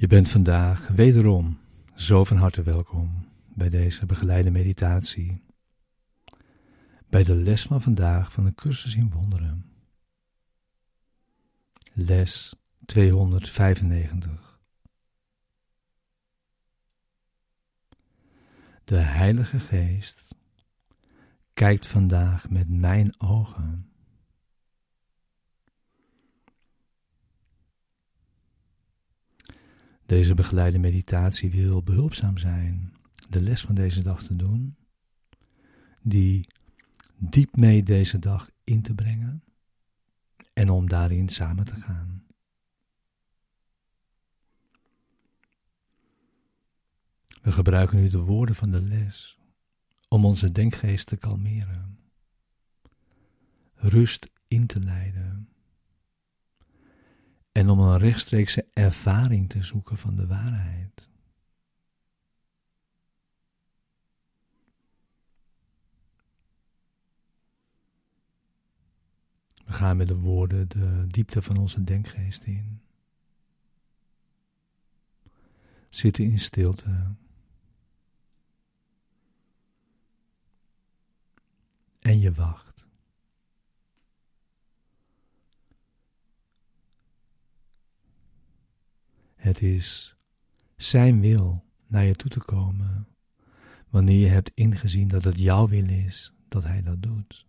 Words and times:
Je 0.00 0.06
bent 0.06 0.28
vandaag 0.28 0.88
wederom 0.88 1.58
zo 1.94 2.24
van 2.24 2.36
harte 2.36 2.62
welkom 2.62 3.28
bij 3.54 3.68
deze 3.68 4.06
begeleide 4.06 4.50
meditatie. 4.50 5.42
Bij 7.08 7.24
de 7.24 7.34
les 7.34 7.62
van 7.62 7.82
vandaag 7.82 8.32
van 8.32 8.44
de 8.44 8.54
cursus 8.54 8.94
in 8.94 9.10
wonderen. 9.10 9.70
Les 11.92 12.54
295. 12.84 14.60
De 18.84 18.96
Heilige 18.96 19.58
Geest 19.58 20.34
kijkt 21.54 21.86
vandaag 21.86 22.50
met 22.50 22.68
mijn 22.68 23.20
ogen 23.20 23.89
Deze 30.10 30.34
begeleide 30.34 30.78
meditatie 30.78 31.50
wil 31.50 31.82
behulpzaam 31.82 32.38
zijn 32.38 32.92
de 33.28 33.40
les 33.40 33.60
van 33.60 33.74
deze 33.74 34.02
dag 34.02 34.22
te 34.22 34.36
doen, 34.36 34.76
die 36.02 36.48
diep 37.16 37.56
mee 37.56 37.82
deze 37.82 38.18
dag 38.18 38.50
in 38.64 38.82
te 38.82 38.94
brengen 38.94 39.44
en 40.52 40.70
om 40.70 40.88
daarin 40.88 41.28
samen 41.28 41.64
te 41.64 41.74
gaan. 41.74 42.24
We 47.42 47.52
gebruiken 47.52 48.00
nu 48.00 48.08
de 48.08 48.18
woorden 48.18 48.54
van 48.54 48.70
de 48.70 48.82
les 48.82 49.38
om 50.08 50.24
onze 50.24 50.52
denkgeest 50.52 51.06
te 51.06 51.16
kalmeren, 51.16 51.98
rust 53.74 54.30
in 54.48 54.66
te 54.66 54.80
leiden 54.80 55.48
en 57.52 57.68
om 57.68 57.80
een 57.80 57.98
rechtstreekse 57.98 58.66
ervaring 58.72 59.48
te 59.48 59.62
zoeken 59.62 59.98
van 59.98 60.16
de 60.16 60.26
waarheid. 60.26 61.08
We 69.64 69.72
gaan 69.72 69.96
met 69.96 70.08
de 70.08 70.16
woorden 70.16 70.68
de 70.68 71.04
diepte 71.06 71.42
van 71.42 71.56
onze 71.56 71.84
denkgeest 71.84 72.44
in. 72.44 72.80
Zitten 75.88 76.24
in 76.24 76.38
stilte. 76.38 77.14
En 82.00 82.20
je 82.20 82.32
wacht. 82.32 82.79
Het 89.50 89.62
is 89.62 90.16
Zijn 90.76 91.20
wil 91.20 91.64
naar 91.86 92.04
je 92.04 92.14
toe 92.14 92.30
te 92.30 92.40
komen, 92.40 93.08
wanneer 93.88 94.18
je 94.18 94.26
hebt 94.26 94.50
ingezien 94.54 95.08
dat 95.08 95.24
het 95.24 95.38
jouw 95.38 95.68
wil 95.68 95.88
is 95.88 96.32
dat 96.48 96.64
Hij 96.64 96.82
dat 96.82 97.02
doet. 97.02 97.46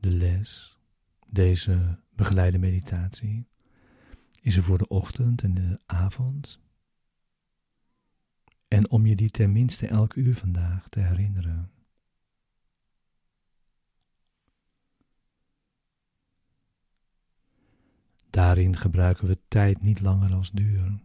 De 0.00 0.10
les, 0.10 0.78
deze 1.26 1.98
begeleide 2.10 2.58
meditatie, 2.58 3.46
is 4.40 4.56
er 4.56 4.62
voor 4.62 4.78
de 4.78 4.88
ochtend 4.88 5.42
en 5.42 5.54
de 5.54 5.80
avond. 5.86 6.60
En 8.68 8.90
om 8.90 9.06
je 9.06 9.16
die 9.16 9.30
tenminste 9.30 9.86
elk 9.86 10.14
uur 10.14 10.34
vandaag 10.34 10.88
te 10.88 11.00
herinneren. 11.00 11.77
Daarin 18.38 18.76
gebruiken 18.76 19.26
we 19.26 19.38
tijd 19.48 19.82
niet 19.82 20.00
langer 20.00 20.32
als 20.32 20.50
duur. 20.50 21.00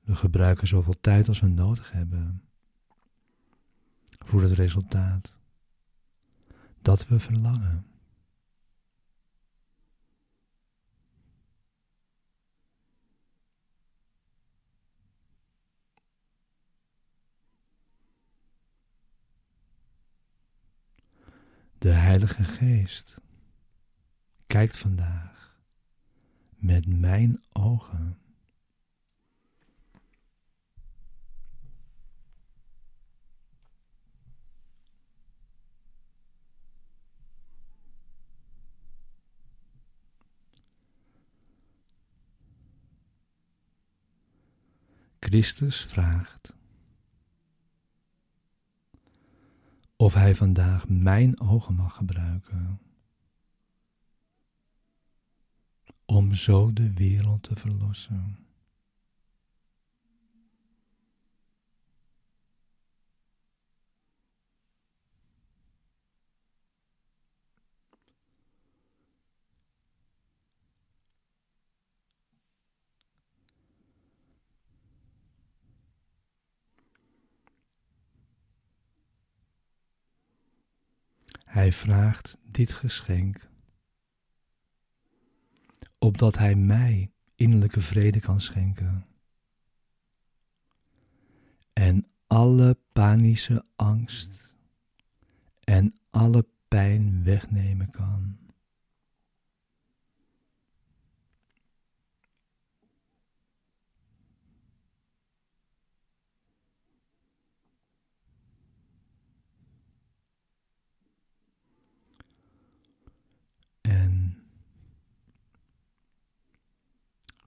We 0.00 0.14
gebruiken 0.14 0.66
zoveel 0.66 1.00
tijd 1.00 1.28
als 1.28 1.40
we 1.40 1.46
nodig 1.46 1.92
hebben 1.92 2.42
voor 4.24 4.42
het 4.42 4.52
resultaat 4.52 5.36
dat 6.82 7.06
we 7.06 7.20
verlangen. 7.20 7.93
De 21.84 21.92
Heilige 21.92 22.44
Geest 22.44 23.20
kijkt 24.46 24.76
vandaag 24.76 25.62
met 26.56 26.86
mijn 26.86 27.44
ogen. 27.52 28.18
Christus 45.18 45.84
vraagt 45.84 46.56
of 50.04 50.14
hij 50.14 50.34
vandaag 50.34 50.88
mijn 50.88 51.40
ogen 51.40 51.74
mag 51.74 51.96
gebruiken. 51.96 52.80
Om 56.04 56.34
zo 56.34 56.72
de 56.72 56.92
wereld 56.94 57.42
te 57.42 57.56
verlossen. 57.56 58.43
Hij 81.54 81.72
vraagt 81.72 82.38
dit 82.50 82.72
geschenk, 82.72 83.48
opdat 85.98 86.38
Hij 86.38 86.54
mij 86.54 87.10
innerlijke 87.34 87.80
vrede 87.80 88.20
kan 88.20 88.40
schenken 88.40 89.06
en 91.72 92.06
alle 92.26 92.76
panische 92.92 93.64
angst 93.76 94.54
en 95.64 95.92
alle 96.10 96.46
pijn 96.68 97.24
wegnemen 97.24 97.90
kan. 97.90 98.38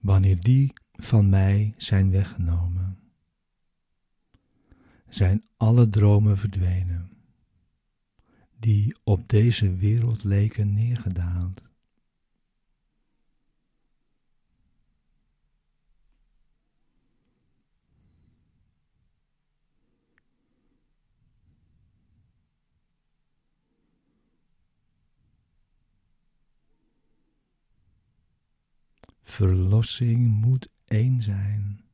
Wanneer 0.00 0.40
die 0.40 0.72
van 0.92 1.28
mij 1.28 1.74
zijn 1.76 2.10
weggenomen, 2.10 2.98
zijn 5.08 5.44
alle 5.56 5.88
dromen 5.88 6.38
verdwenen, 6.38 7.10
die 8.58 8.96
op 9.04 9.28
deze 9.28 9.74
wereld 9.74 10.24
leken 10.24 10.72
neergedaald. 10.72 11.67
Verlossing 29.38 30.40
moet 30.40 30.68
één 30.84 31.20
zijn. 31.20 31.84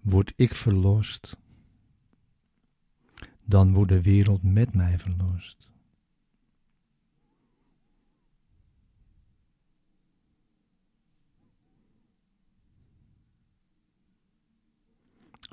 Word 0.00 0.32
ik 0.36 0.54
verlost, 0.54 1.36
dan 3.44 3.72
wordt 3.72 3.90
de 3.90 4.02
wereld 4.02 4.42
met 4.42 4.74
mij 4.74 4.98
verlost. 4.98 5.68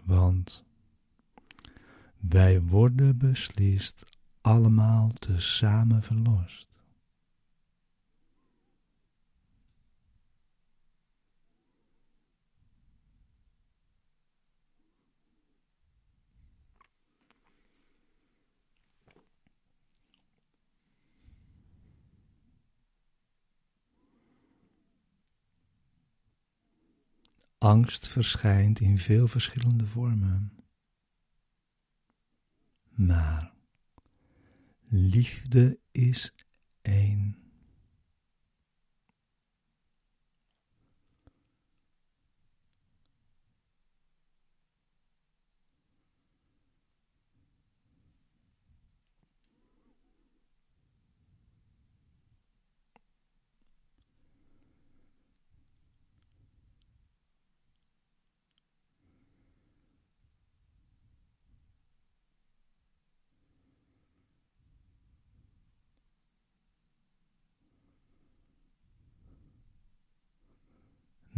Want 0.03 0.65
wij 2.17 2.61
worden 2.61 3.17
beslist 3.17 4.05
allemaal 4.41 5.11
tezamen 5.13 6.03
verlost. 6.03 6.69
Angst 27.57 28.07
verschijnt 28.07 28.79
in 28.79 28.97
veel 28.97 29.27
verschillende 29.27 29.85
vormen. 29.85 30.51
Maar 32.89 33.53
liefde 34.91 35.79
is 35.91 36.33
één. 36.81 37.50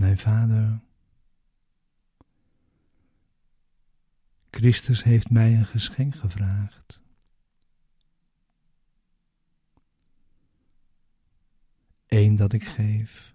Mijn 0.04 0.18
vader, 0.18 0.80
Christus 4.50 5.04
heeft 5.04 5.30
mij 5.30 5.54
een 5.54 5.66
geschenk 5.66 6.16
gevraagd. 6.16 7.02
Eén 12.08 12.36
dat 12.36 12.54
ik 12.54 12.64
geef, 12.64 13.34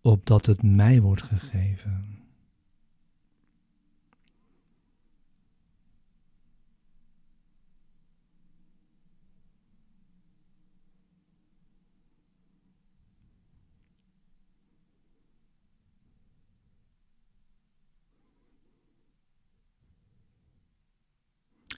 opdat 0.00 0.46
het 0.46 0.62
mij 0.62 1.00
wordt 1.00 1.22
gegeven. 1.22 2.25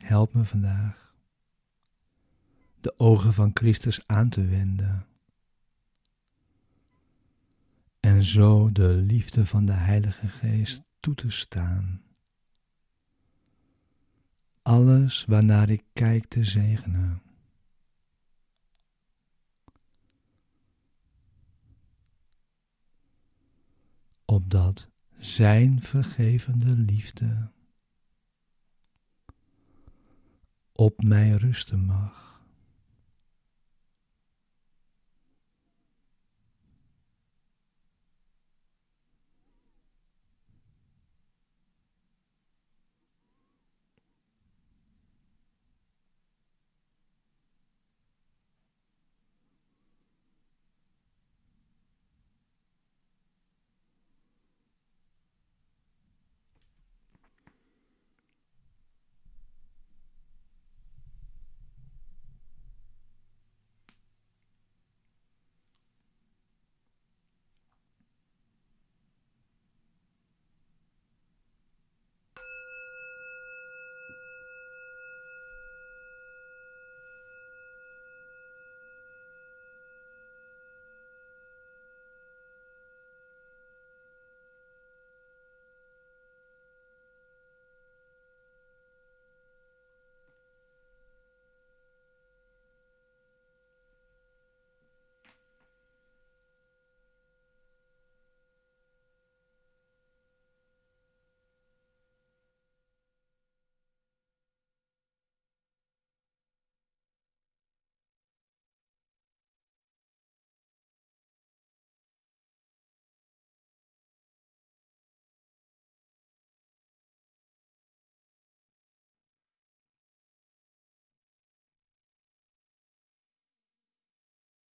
Help 0.09 0.35
me 0.35 0.45
vandaag 0.45 1.15
de 2.81 2.99
ogen 2.99 3.33
van 3.33 3.51
Christus 3.55 4.07
aan 4.07 4.29
te 4.29 4.45
wenden 4.45 5.07
en 8.01 8.23
zo 8.23 8.73
de 8.73 8.89
liefde 8.89 9.47
van 9.47 9.65
de 9.65 9.73
Heilige 9.73 10.29
Geest 10.29 10.83
toe 11.01 11.15
te 11.15 11.31
staan. 11.31 12.03
Alles 14.63 15.25
waarnaar 15.25 15.71
ik 15.71 15.85
kijk 15.93 16.27
te 16.29 16.45
zegenen. 16.45 17.23
Opdat 24.25 24.89
Zijn 25.19 25.83
vergevende 25.83 26.77
liefde 26.77 27.51
op 30.81 31.03
mij 31.03 31.31
rusten 31.31 31.85
mag. 31.85 32.38